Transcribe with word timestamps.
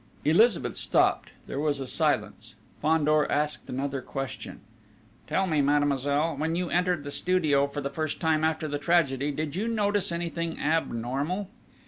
Elizabeth 0.25 0.75
stopped. 0.77 1.29
There 1.45 1.59
was 1.59 1.79
a 1.79 1.85
silence. 1.85 2.55
Fandor 2.81 3.31
asked 3.31 3.69
another 3.69 4.01
question: 4.01 4.61
"Tell 5.27 5.45
me, 5.45 5.61
mademoiselle, 5.61 6.35
when 6.37 6.55
you 6.55 6.71
entered 6.71 7.03
the 7.03 7.11
studio 7.11 7.67
for 7.67 7.81
the 7.81 7.89
first 7.91 8.19
time 8.19 8.43
after 8.43 8.67
the 8.67 8.79
tragedy, 8.79 9.29
did 9.31 9.55
you 9.55 9.67
notice 9.67 10.11
anything 10.11 10.59
abnormal?" 10.59 11.49